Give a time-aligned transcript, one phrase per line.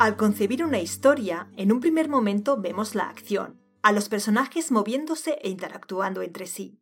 [0.00, 5.32] Al concebir una historia, en un primer momento vemos la acción, a los personajes moviéndose
[5.42, 6.80] e interactuando entre sí.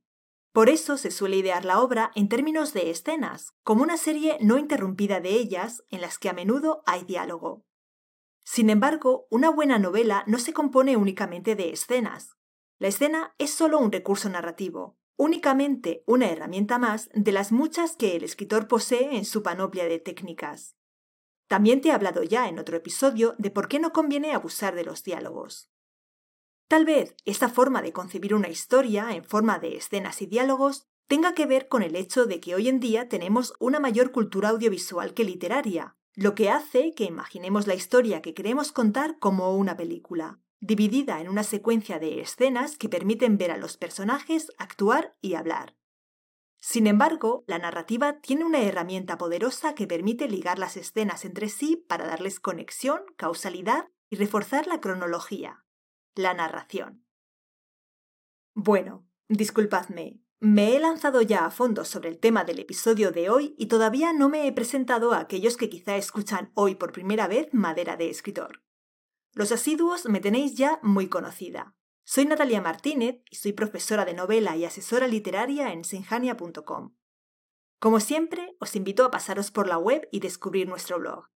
[0.52, 4.56] Por eso se suele idear la obra en términos de escenas, como una serie no
[4.56, 7.64] interrumpida de ellas en las que a menudo hay diálogo.
[8.44, 12.36] Sin embargo, una buena novela no se compone únicamente de escenas.
[12.78, 18.14] La escena es solo un recurso narrativo, únicamente una herramienta más de las muchas que
[18.14, 20.77] el escritor posee en su panoplia de técnicas.
[21.48, 24.84] También te he hablado ya en otro episodio de por qué no conviene abusar de
[24.84, 25.70] los diálogos.
[26.68, 31.32] Tal vez esta forma de concebir una historia en forma de escenas y diálogos tenga
[31.32, 35.14] que ver con el hecho de que hoy en día tenemos una mayor cultura audiovisual
[35.14, 40.40] que literaria, lo que hace que imaginemos la historia que queremos contar como una película,
[40.60, 45.77] dividida en una secuencia de escenas que permiten ver a los personajes actuar y hablar.
[46.60, 51.76] Sin embargo, la narrativa tiene una herramienta poderosa que permite ligar las escenas entre sí
[51.76, 55.64] para darles conexión, causalidad y reforzar la cronología,
[56.14, 57.04] la narración.
[58.54, 63.54] Bueno, disculpadme, me he lanzado ya a fondo sobre el tema del episodio de hoy
[63.58, 67.48] y todavía no me he presentado a aquellos que quizá escuchan hoy por primera vez
[67.52, 68.62] Madera de Escritor.
[69.34, 71.74] Los asiduos me tenéis ya muy conocida.
[72.10, 76.96] Soy Natalia Martínez y soy profesora de novela y asesora literaria en senjania.com.
[77.78, 81.28] Como siempre, os invito a pasaros por la web y descubrir nuestro blog.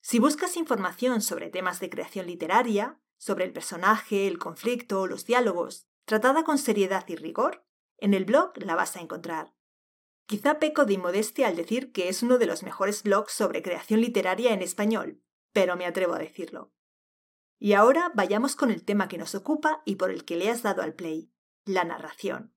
[0.00, 5.86] Si buscas información sobre temas de creación literaria, sobre el personaje, el conflicto, los diálogos,
[6.06, 7.64] tratada con seriedad y rigor,
[7.96, 9.54] en el blog la vas a encontrar.
[10.26, 14.00] Quizá peco de inmodestia al decir que es uno de los mejores blogs sobre creación
[14.00, 16.72] literaria en español, pero me atrevo a decirlo.
[17.58, 20.62] Y ahora vayamos con el tema que nos ocupa y por el que le has
[20.62, 21.32] dado al play,
[21.64, 22.54] la narración.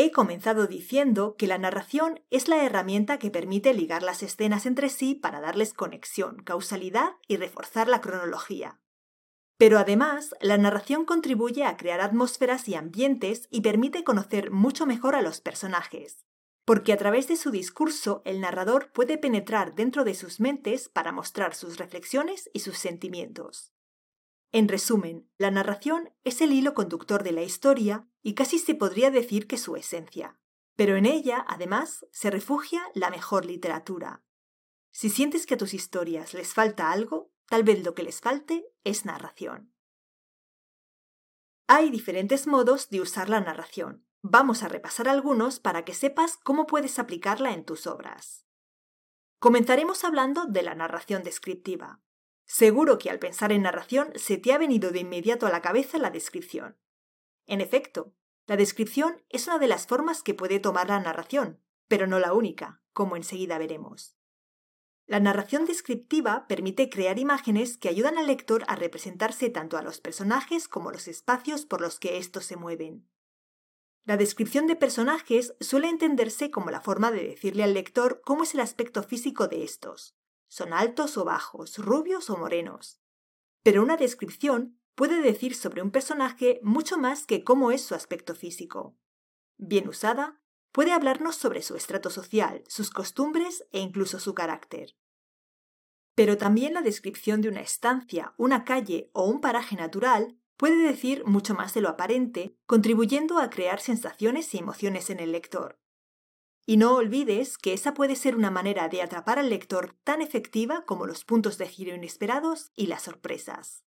[0.00, 4.90] He comenzado diciendo que la narración es la herramienta que permite ligar las escenas entre
[4.90, 8.80] sí para darles conexión, causalidad y reforzar la cronología.
[9.56, 15.16] Pero además, la narración contribuye a crear atmósferas y ambientes y permite conocer mucho mejor
[15.16, 16.24] a los personajes,
[16.68, 21.12] porque a través de su discurso el narrador puede penetrar dentro de sus mentes para
[21.12, 23.72] mostrar sus reflexiones y sus sentimientos.
[24.52, 29.10] En resumen, la narración es el hilo conductor de la historia y casi se podría
[29.10, 30.38] decir que su esencia.
[30.76, 34.22] Pero en ella, además, se refugia la mejor literatura.
[34.90, 38.66] Si sientes que a tus historias les falta algo, tal vez lo que les falte
[38.84, 39.72] es narración.
[41.66, 44.07] Hay diferentes modos de usar la narración.
[44.22, 48.44] Vamos a repasar algunos para que sepas cómo puedes aplicarla en tus obras.
[49.38, 52.00] Comenzaremos hablando de la narración descriptiva.
[52.44, 55.98] Seguro que al pensar en narración se te ha venido de inmediato a la cabeza
[55.98, 56.76] la descripción.
[57.46, 58.14] En efecto,
[58.46, 62.32] la descripción es una de las formas que puede tomar la narración, pero no la
[62.32, 64.16] única, como enseguida veremos.
[65.06, 70.00] La narración descriptiva permite crear imágenes que ayudan al lector a representarse tanto a los
[70.00, 73.08] personajes como los espacios por los que éstos se mueven.
[74.08, 78.54] La descripción de personajes suele entenderse como la forma de decirle al lector cómo es
[78.54, 83.02] el aspecto físico de estos, son altos o bajos, rubios o morenos.
[83.62, 88.34] Pero una descripción puede decir sobre un personaje mucho más que cómo es su aspecto
[88.34, 88.96] físico.
[89.58, 90.40] Bien usada,
[90.72, 94.96] puede hablarnos sobre su estrato social, sus costumbres e incluso su carácter.
[96.14, 101.24] Pero también la descripción de una estancia, una calle o un paraje natural puede decir
[101.24, 105.80] mucho más de lo aparente, contribuyendo a crear sensaciones y emociones en el lector.
[106.66, 110.84] Y no olvides que esa puede ser una manera de atrapar al lector tan efectiva
[110.84, 113.84] como los puntos de giro inesperados y las sorpresas.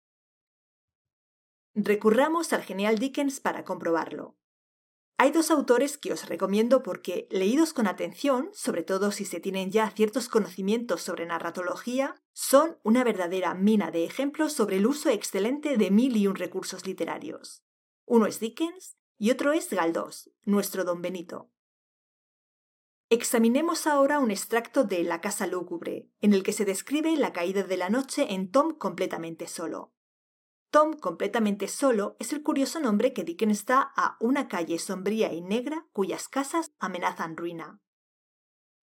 [1.75, 4.35] Recurramos al genial Dickens para comprobarlo.
[5.17, 9.71] Hay dos autores que os recomiendo porque, leídos con atención, sobre todo si se tienen
[9.71, 15.77] ya ciertos conocimientos sobre narratología, son una verdadera mina de ejemplos sobre el uso excelente
[15.77, 17.63] de mil y un recursos literarios.
[18.05, 21.49] Uno es Dickens y otro es Galdós, nuestro don Benito.
[23.09, 27.63] Examinemos ahora un extracto de La casa lúgubre, en el que se describe la caída
[27.63, 29.94] de la noche en Tom completamente solo.
[30.75, 35.39] Tom completamente solo es el curioso nombre que Dickens da a una calle sombría y
[35.39, 37.79] negra cuyas casas amenazan ruina.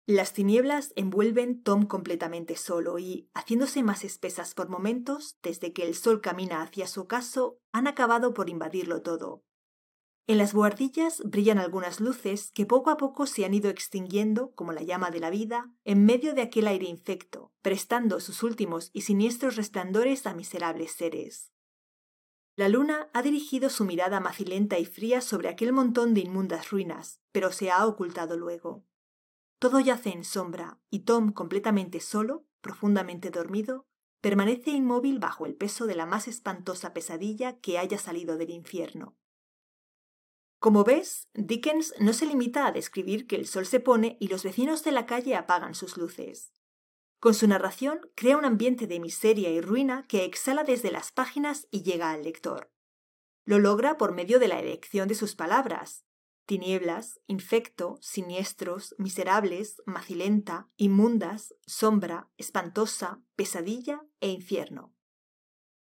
[0.04, 5.94] Las tinieblas envuelven Tom completamente solo y, haciéndose más espesas por momentos, desde que el
[5.94, 9.44] sol camina hacia su ocaso, han acabado por invadirlo todo,
[10.26, 14.72] en las buhardillas brillan algunas luces que poco a poco se han ido extinguiendo como
[14.72, 19.02] la llama de la vida en medio de aquel aire infecto, prestando sus últimos y
[19.02, 21.52] siniestros resplandores a miserables seres.
[22.58, 27.20] La luna ha dirigido su mirada macilenta y fría sobre aquel montón de inmundas ruinas,
[27.30, 28.84] pero se ha ocultado luego.
[29.60, 33.86] Todo yace en sombra, y Tom, completamente solo, profundamente dormido,
[34.20, 39.16] permanece inmóvil bajo el peso de la más espantosa pesadilla que haya salido del infierno.
[40.58, 44.42] Como ves, Dickens no se limita a describir que el sol se pone y los
[44.42, 46.52] vecinos de la calle apagan sus luces.
[47.20, 51.66] Con su narración crea un ambiente de miseria y ruina que exhala desde las páginas
[51.70, 52.70] y llega al lector.
[53.44, 56.04] Lo logra por medio de la elección de sus palabras,
[56.46, 64.94] tinieblas, infecto, siniestros, miserables, macilenta, inmundas, sombra, espantosa, pesadilla e infierno.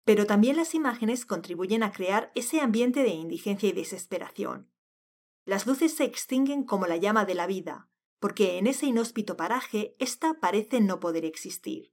[0.03, 4.69] Pero también las imágenes contribuyen a crear ese ambiente de indigencia y desesperación.
[5.45, 7.89] Las luces se extinguen como la llama de la vida,
[8.21, 11.91] porque en ese inhóspito paraje ésta parece no poder existir.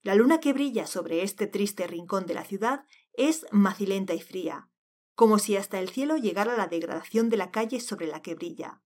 [0.00, 4.70] La luna que brilla sobre este triste rincón de la ciudad es macilenta y fría,
[5.16, 8.82] como si hasta el cielo llegara la degradación de la calle sobre la que brilla.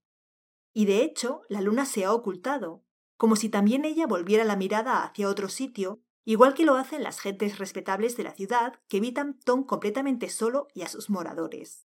[0.73, 2.83] Y de hecho, la luna se ha ocultado,
[3.17, 7.19] como si también ella volviera la mirada hacia otro sitio, igual que lo hacen las
[7.19, 11.86] gentes respetables de la ciudad que evitan Tom completamente solo y a sus moradores.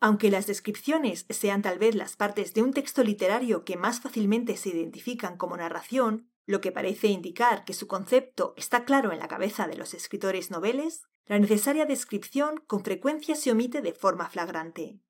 [0.00, 4.56] Aunque las descripciones sean tal vez las partes de un texto literario que más fácilmente
[4.56, 9.28] se identifican como narración, lo que parece indicar que su concepto está claro en la
[9.28, 15.00] cabeza de los escritores noveles, la necesaria descripción con frecuencia se omite de forma flagrante.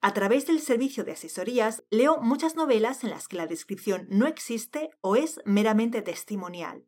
[0.00, 4.26] A través del servicio de asesorías leo muchas novelas en las que la descripción no
[4.26, 6.86] existe o es meramente testimonial.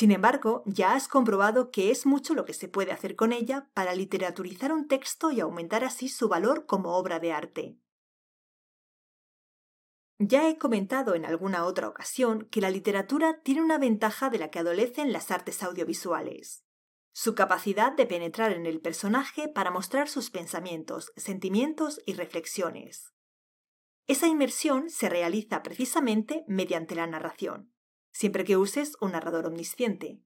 [0.00, 3.68] Sin embargo, ya has comprobado que es mucho lo que se puede hacer con ella
[3.74, 7.76] para literaturizar un texto y aumentar así su valor como obra de arte.
[10.18, 14.50] Ya he comentado en alguna otra ocasión que la literatura tiene una ventaja de la
[14.50, 16.64] que adolecen las artes audiovisuales
[17.12, 23.12] su capacidad de penetrar en el personaje para mostrar sus pensamientos, sentimientos y reflexiones.
[24.06, 27.74] Esa inmersión se realiza precisamente mediante la narración,
[28.12, 30.22] siempre que uses un narrador omnisciente.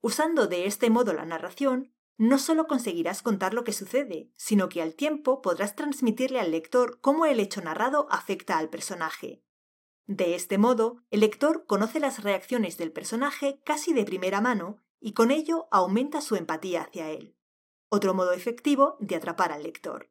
[0.00, 4.80] Usando de este modo la narración, no solo conseguirás contar lo que sucede, sino que
[4.80, 9.42] al tiempo podrás transmitirle al lector cómo el hecho narrado afecta al personaje.
[10.06, 15.12] De este modo, el lector conoce las reacciones del personaje casi de primera mano y
[15.12, 17.36] con ello aumenta su empatía hacia él.
[17.88, 20.10] Otro modo efectivo de atrapar al lector.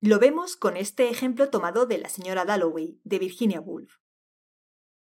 [0.00, 4.01] Lo vemos con este ejemplo tomado de la señora Dalloway, de Virginia Woolf.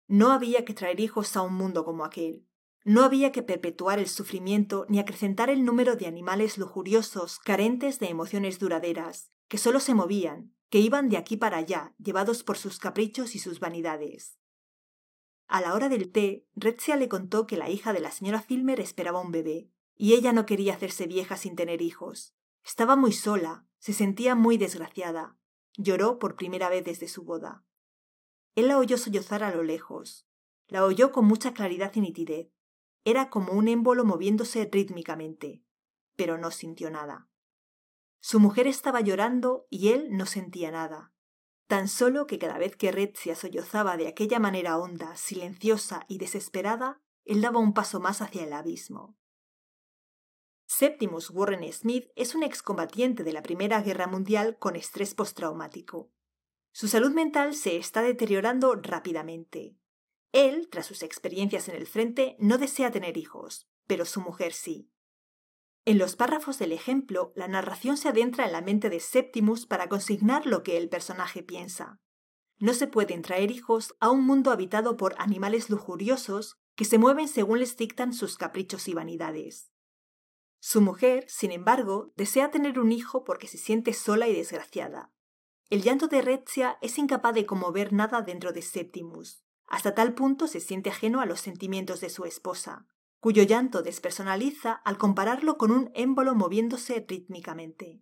[0.07, 2.45] No había que traer hijos a un mundo como aquel.
[2.86, 8.07] No había que perpetuar el sufrimiento ni acrecentar el número de animales lujuriosos, carentes de
[8.07, 12.80] emociones duraderas, que solo se movían, que iban de aquí para allá, llevados por sus
[12.80, 14.39] caprichos y sus vanidades.
[15.48, 18.80] A la hora del té, Retzia le contó que la hija de la señora Filmer
[18.80, 22.33] esperaba un bebé, y ella no quería hacerse vieja sin tener hijos.
[22.63, 25.38] Estaba muy sola, se sentía muy desgraciada.
[25.77, 27.65] Lloró por primera vez desde su boda.
[28.57, 30.27] Él la oyó sollozar a lo lejos.
[30.68, 32.50] La oyó con mucha claridad y nitidez.
[33.06, 35.63] Era como un émbolo moviéndose rítmicamente,
[36.18, 37.30] pero no sintió nada.
[38.19, 41.13] Su mujer estaba llorando y él no sentía nada
[41.68, 47.01] tan solo que cada vez que Retzia sollozaba de aquella manera honda, silenciosa y desesperada,
[47.25, 49.18] él daba un paso más hacia el abismo.
[50.65, 56.09] Septimus Warren Smith es un excombatiente de la Primera Guerra Mundial con estrés postraumático.
[56.78, 59.76] Su salud mental se está deteriorando rápidamente.
[60.31, 64.88] Él, tras sus experiencias en el frente, no desea tener hijos, pero su mujer sí.
[65.86, 69.90] En los párrafos del ejemplo, la narración se adentra en la mente de Septimus para
[69.90, 72.00] consignar lo que el personaje piensa.
[72.60, 77.28] No se pueden traer hijos a un mundo habitado por animales lujuriosos que se mueven
[77.28, 79.72] según les dictan sus caprichos y vanidades.
[80.60, 85.12] Su mujer, sin embargo, desea tener un hijo porque se siente sola y desgraciada.
[85.69, 89.44] El llanto de Retzia es incapaz de conmover nada dentro de Septimus.
[89.68, 92.88] Hasta tal punto se siente ajeno a los sentimientos de su esposa
[93.19, 98.02] cuyo llanto despersonaliza al compararlo con un émbolo moviéndose rítmicamente.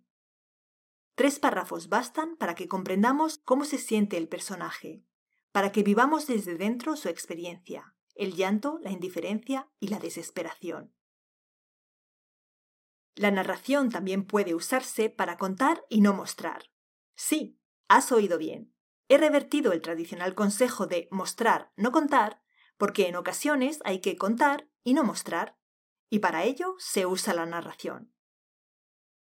[1.14, 5.04] Tres párrafos bastan para que comprendamos cómo se siente el personaje,
[5.52, 10.94] para que vivamos desde dentro su experiencia, el llanto, la indiferencia y la desesperación.
[13.14, 16.64] La narración también puede usarse para contar y no mostrar.
[17.16, 17.58] Sí,
[17.88, 18.72] has oído bien.
[19.08, 22.42] He revertido el tradicional consejo de mostrar, no contar,
[22.76, 25.58] porque en ocasiones hay que contar y no mostrar,
[26.10, 28.12] y para ello se usa la narración.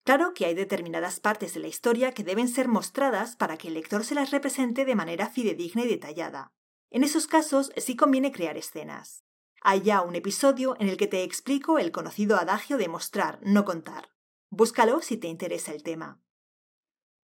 [0.05, 3.75] Claro que hay determinadas partes de la historia que deben ser mostradas para que el
[3.75, 6.53] lector se las represente de manera fidedigna y detallada.
[6.91, 9.25] En esos casos sí conviene crear escenas.
[9.63, 13.65] Hay ya un episodio en el que te explico el conocido adagio de mostrar, no
[13.65, 14.11] contar.
[14.51, 16.24] Búscalo si te interesa el tema.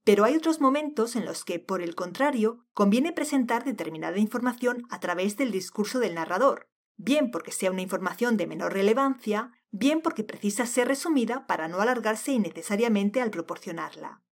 [0.10, 5.00] Pero hay otros momentos en los que, por el contrario, conviene presentar determinada información a
[5.00, 10.24] través del discurso del narrador, bien porque sea una información de menor relevancia, bien porque
[10.24, 14.24] precisa ser resumida para no alargarse innecesariamente al proporcionarla.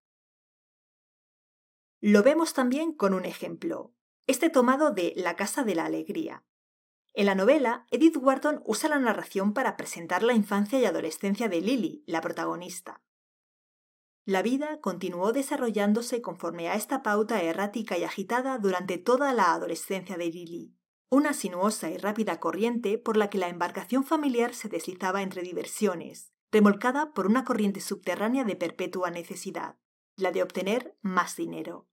[2.00, 3.92] Lo vemos también con un ejemplo,
[4.26, 6.42] este tomado de La Casa de la Alegría.
[7.12, 11.61] En la novela, Edith Wharton usa la narración para presentar la infancia y adolescencia de
[11.61, 13.02] Lily, la protagonista.
[14.26, 20.16] La vida continuó desarrollándose conforme a esta pauta errática y agitada durante toda la adolescencia
[20.16, 20.75] de Lily,
[21.09, 26.33] una sinuosa y rápida corriente por la que la embarcación familiar se deslizaba entre diversiones,
[26.50, 29.76] remolcada por una corriente subterránea de perpetua necesidad,
[30.16, 31.87] la de obtener más dinero.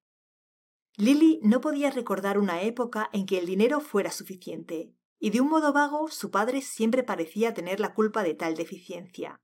[0.97, 5.49] Lily no podía recordar una época en que el dinero fuera suficiente, y de un
[5.49, 9.42] modo vago su padre siempre parecía tener la culpa de tal deficiencia.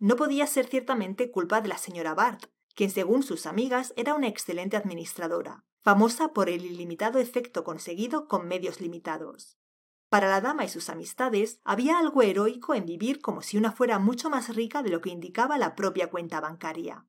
[0.00, 4.28] No podía ser ciertamente culpa de la señora Bart, quien según sus amigas era una
[4.28, 9.58] excelente administradora, famosa por el ilimitado efecto conseguido con medios limitados.
[10.08, 13.98] Para la dama y sus amistades había algo heroico en vivir como si una fuera
[13.98, 17.06] mucho más rica de lo que indicaba la propia cuenta bancaria.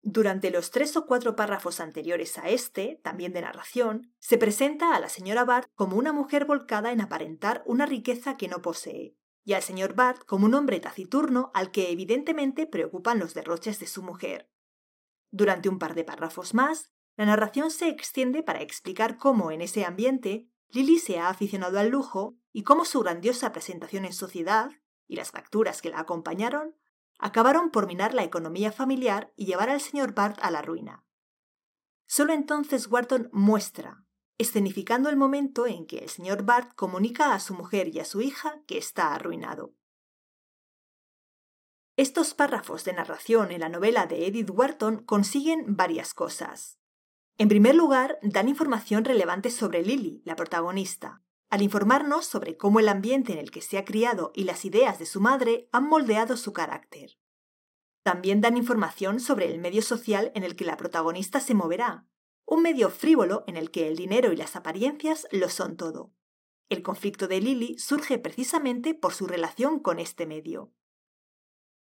[0.00, 5.00] Durante los tres o cuatro párrafos anteriores a este, también de narración, se presenta a
[5.00, 9.54] la señora Bart como una mujer volcada en aparentar una riqueza que no posee, y
[9.54, 14.02] al señor Bart como un hombre taciturno al que evidentemente preocupan los derroches de su
[14.02, 14.50] mujer.
[15.30, 19.84] Durante un par de párrafos más, la narración se extiende para explicar cómo en ese
[19.84, 24.70] ambiente Lily se ha aficionado al lujo y cómo su grandiosa presentación en sociedad
[25.06, 26.76] y las facturas que la acompañaron
[27.18, 31.04] acabaron por minar la economía familiar y llevar al señor Bart a la ruina.
[32.06, 34.04] Solo entonces Wharton muestra,
[34.42, 38.20] escenificando el momento en que el señor Bart comunica a su mujer y a su
[38.20, 39.74] hija que está arruinado.
[41.96, 46.78] Estos párrafos de narración en la novela de Edith Wharton consiguen varias cosas.
[47.38, 52.88] En primer lugar, dan información relevante sobre Lily, la protagonista, al informarnos sobre cómo el
[52.88, 56.36] ambiente en el que se ha criado y las ideas de su madre han moldeado
[56.36, 57.18] su carácter.
[58.02, 62.06] También dan información sobre el medio social en el que la protagonista se moverá,
[62.52, 66.12] un medio frívolo en el que el dinero y las apariencias lo son todo.
[66.68, 70.70] El conflicto de Lily surge precisamente por su relación con este medio.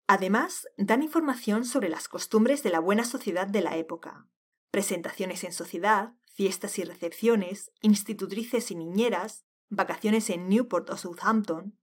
[0.06, 4.28] Además, dan información sobre las costumbres de la buena sociedad de la época,
[4.70, 11.76] presentaciones en sociedad, fiestas y recepciones, institutrices y niñeras, vacaciones en Newport o Southampton.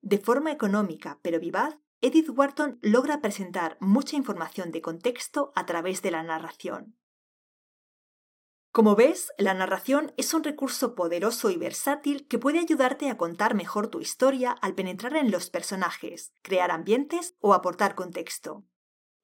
[0.00, 6.00] De forma económica pero vivaz, Edith Wharton logra presentar mucha información de contexto a través
[6.00, 6.97] de la narración.
[8.78, 13.56] Como ves, la narración es un recurso poderoso y versátil que puede ayudarte a contar
[13.56, 18.62] mejor tu historia al penetrar en los personajes, crear ambientes o aportar contexto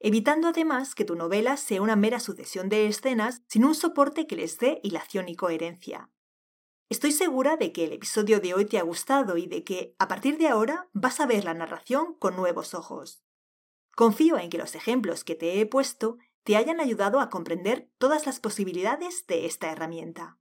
[0.01, 4.35] evitando además que tu novela sea una mera sucesión de escenas sin un soporte que
[4.35, 6.11] les dé hilación y coherencia.
[6.91, 10.09] Estoy segura de que el episodio de hoy te ha gustado y de que, a
[10.09, 13.23] partir de ahora, vas a ver la narración con nuevos ojos.
[13.97, 18.27] Confío en que los ejemplos que te he puesto te hayan ayudado a comprender todas
[18.27, 20.39] las posibilidades de esta herramienta.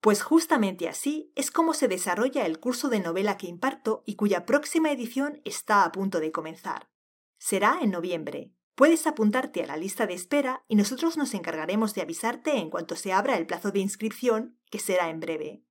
[0.00, 4.46] Pues justamente así es como se desarrolla el curso de novela que imparto y cuya
[4.46, 6.90] próxima edición está a punto de comenzar.
[7.38, 8.52] Será en noviembre.
[8.74, 12.96] Puedes apuntarte a la lista de espera y nosotros nos encargaremos de avisarte en cuanto
[12.96, 15.64] se abra el plazo de inscripción, que será en breve.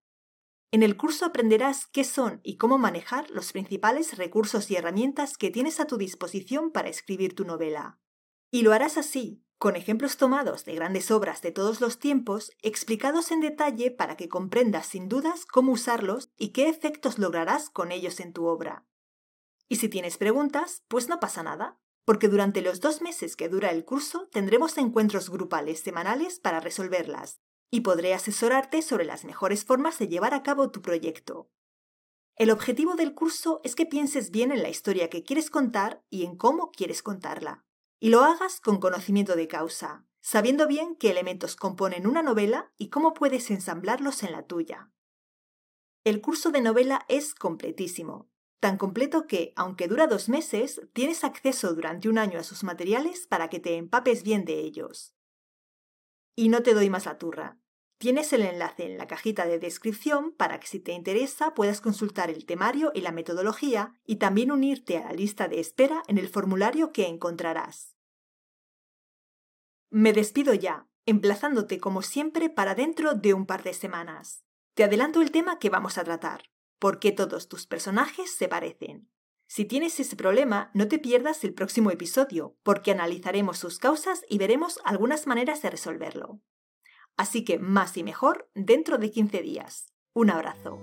[0.71, 5.51] En el curso aprenderás qué son y cómo manejar los principales recursos y herramientas que
[5.51, 7.99] tienes a tu disposición para escribir tu novela.
[8.53, 13.31] Y lo harás así, con ejemplos tomados de grandes obras de todos los tiempos, explicados
[13.31, 18.19] en detalle para que comprendas sin dudas cómo usarlos y qué efectos lograrás con ellos
[18.19, 18.85] en tu obra.
[19.69, 23.71] Y si tienes preguntas, pues no pasa nada, porque durante los dos meses que dura
[23.71, 27.41] el curso tendremos encuentros grupales semanales para resolverlas,
[27.71, 31.49] y podré asesorarte sobre las mejores formas de llevar a cabo tu proyecto.
[32.35, 36.23] El objetivo del curso es que pienses bien en la historia que quieres contar y
[36.23, 37.65] en cómo quieres contarla,
[38.03, 42.89] y lo hagas con conocimiento de causa, sabiendo bien qué elementos componen una novela y
[42.89, 44.91] cómo puedes ensamblarlos en la tuya.
[46.03, 48.29] El curso de novela es completísimo,
[48.59, 53.25] tan completo que, aunque dura dos meses, tienes acceso durante un año a sus materiales
[53.25, 55.15] para que te empapes bien de ellos.
[56.35, 57.57] Y no te doy más la turra.
[57.99, 62.29] Tienes el enlace en la cajita de descripción para que si te interesa puedas consultar
[62.29, 66.27] el temario y la metodología y también unirte a la lista de espera en el
[66.27, 67.92] formulario que encontrarás.
[69.93, 74.43] Me despido ya, emplazándote como siempre para dentro de un par de semanas.
[74.73, 76.49] Te adelanto el tema que vamos a tratar.
[76.79, 79.07] ¿Por qué todos tus personajes se parecen?
[79.45, 84.39] Si tienes ese problema, no te pierdas el próximo episodio, porque analizaremos sus causas y
[84.39, 86.41] veremos algunas maneras de resolverlo.
[87.15, 89.93] Así que más y mejor dentro de 15 días.
[90.15, 90.79] Un abrazo.